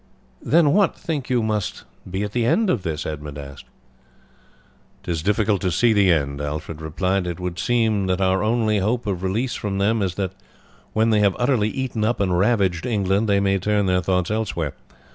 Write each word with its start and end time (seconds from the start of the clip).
"Then 0.41 0.73
what, 0.73 0.97
think 0.97 1.29
you, 1.29 1.43
must 1.43 1.83
be 2.09 2.25
the 2.25 2.43
end 2.43 2.71
of 2.71 2.81
this?" 2.81 3.05
Edmund 3.05 3.37
asked. 3.37 3.65
"'Tis 5.03 5.21
difficult 5.21 5.61
to 5.61 5.69
see 5.69 5.93
the 5.93 6.11
end," 6.11 6.41
Alfred 6.41 6.81
replied. 6.81 7.27
"It 7.27 7.39
would 7.39 7.59
seem 7.59 8.07
that 8.07 8.19
our 8.19 8.41
only 8.41 8.79
hope 8.79 9.05
of 9.05 9.21
release 9.21 9.53
from 9.53 9.77
them 9.77 10.01
is 10.01 10.15
that 10.15 10.33
when 10.93 11.11
they 11.11 11.19
have 11.19 11.35
utterly 11.37 11.69
eaten 11.69 12.03
up 12.03 12.19
and 12.19 12.35
ravaged 12.35 12.87
England 12.87 13.29
they 13.29 13.39
may 13.39 13.59
turn 13.59 13.85
their 13.85 14.01
thoughts 14.01 14.31
elsewhere. 14.31 14.73